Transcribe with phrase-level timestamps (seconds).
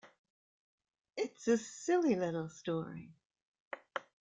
[1.15, 3.11] It's a silly little story.